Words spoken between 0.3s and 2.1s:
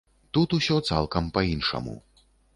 Тут усё цалкам па-іншаму.